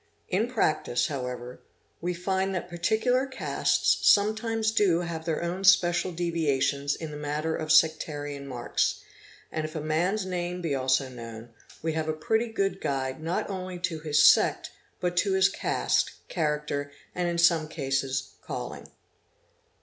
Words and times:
In 0.29 0.47
practice 0.47 1.09
however, 1.09 1.59
we 2.01 2.15
find 2.15 2.55
that 2.55 2.67
particular 2.71 3.27
castes 3.27 3.99
sometimes 4.01 4.71
do 4.71 5.01
have 5.01 5.25
their 5.25 5.43
own 5.43 5.63
special 5.63 6.11
deviations 6.11 6.95
in 6.95 7.11
the 7.11 7.17
matter 7.17 7.55
of 7.55 7.71
sectarian 7.71 8.47
marks, 8.47 9.01
and 9.51 9.63
if 9.63 9.75
a 9.75 9.79
man's 9.79 10.25
name 10.25 10.59
be 10.59 10.73
also 10.73 11.07
known, 11.07 11.49
we 11.83 11.93
have 11.93 12.07
a 12.09 12.13
pretty 12.13 12.47
good 12.47 12.81
guide 12.81 13.21
not 13.21 13.47
only 13.47 13.77
to 13.77 13.99
his 13.99 14.25
sect 14.25 14.71
but 14.99 15.15
to 15.17 15.33
his 15.33 15.49
caste, 15.49 16.13
character, 16.29 16.91
and 17.13 17.29
in 17.29 17.37
some 17.37 17.67
cases 17.67 18.31
calling. 18.41 18.87